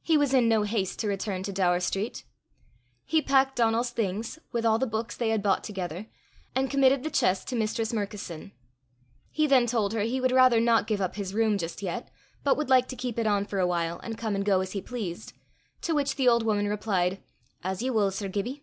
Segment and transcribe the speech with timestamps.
[0.00, 2.24] He was in no haste to return to Daur street.
[3.04, 6.06] He packed Donal's things, with all the books they had bought together,
[6.54, 8.52] and committed the chest to Mistress Murkison.
[9.28, 12.10] He then told her he would rather not give up his room just yet,
[12.42, 14.72] but would like to keep it on for a while, and come and go as
[14.72, 15.34] he pleased;
[15.82, 17.22] to which the old woman replied,
[17.62, 18.58] "As ye wull, Sir Gibbie.